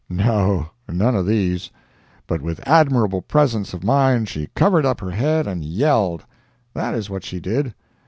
[0.09, 1.69] No—none of these.
[2.25, 6.25] But with admirable presence of mind she covered up her head and yelled.
[6.73, 7.75] That is what she did.